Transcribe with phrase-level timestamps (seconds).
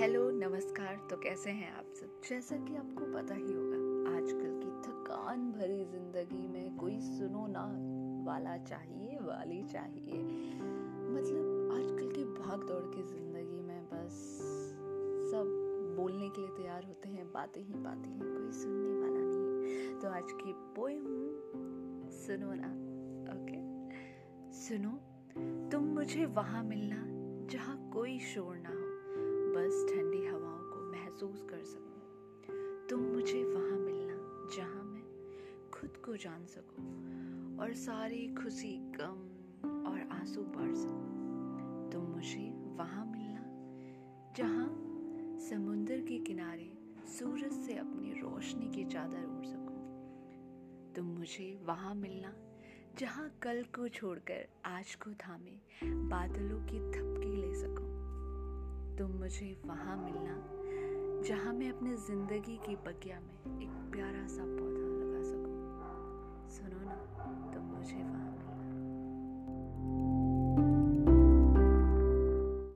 [0.00, 2.20] नमस्कार। तो कैसे हैं आप सब?
[2.28, 3.78] जैसा कि आपको पता ही होगा,
[4.16, 7.64] आजकल की थकान भरी ज़िंदगी में कोई सुनो ना,
[8.24, 10.22] वाला चाहिए, वाली चाहिए।
[11.08, 14.38] मतलब आजकल की भाग दौड़ की ज़िंदगी में बस
[15.30, 15.50] सब
[15.98, 20.08] बोलने के लिए तैयार होते हैं, बातें ही बातें हैं, कोई सुनने वाला नहीं तो
[20.08, 21.04] आज की पोएम
[22.10, 22.72] सुनो ना,
[23.34, 23.60] ओके?
[24.52, 25.00] सुनो,
[25.70, 27.04] तुम मुझे वहाँ मिलना
[27.46, 28.77] जहाँ कोई शोर ना
[31.58, 34.16] कर सकूँ। तुम मुझे वहाँ मिलना,
[34.56, 35.02] जहाँ मैं
[35.70, 36.84] खुद को जान सकूँ
[37.58, 43.42] और सारी खुशी, गम और आँसू बांट सकूँ। तुम मुझे वहाँ मिलना,
[44.36, 44.68] जहाँ
[45.50, 46.72] समुंदर के किनारे
[47.18, 52.32] सूरज से अपनी रोशनी की चादर ओढ़ सकूँ। तुम मुझे वहाँ मिलना,
[52.98, 57.98] जहाँ कल को छोड़कर आज को थामे बादलों की थपकी ले सकूँ।
[58.98, 60.54] तुम मुझे वहाँ मिलना
[61.22, 64.44] जहाँ मैं अपने ज़िंदगी की बगिया में एक प्यारा सा